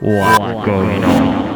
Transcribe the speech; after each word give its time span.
What's 0.00 0.64
going 0.64 1.04
on? 1.04 1.49